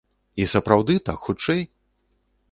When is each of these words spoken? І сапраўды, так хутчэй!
І 0.43 0.45
сапраўды, 0.53 0.95
так 1.09 1.27
хутчэй! 1.27 1.61